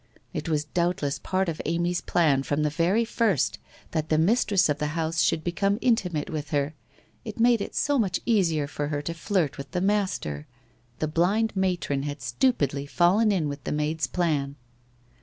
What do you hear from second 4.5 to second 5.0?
of the